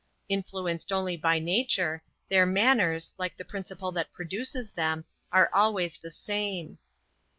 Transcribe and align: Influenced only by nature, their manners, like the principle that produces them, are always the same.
Influenced 0.29 0.91
only 0.91 1.15
by 1.15 1.37
nature, 1.37 2.01
their 2.27 2.47
manners, 2.47 3.13
like 3.19 3.37
the 3.37 3.45
principle 3.45 3.91
that 3.91 4.11
produces 4.11 4.71
them, 4.73 5.05
are 5.31 5.51
always 5.53 5.99
the 5.99 6.09
same. 6.11 6.79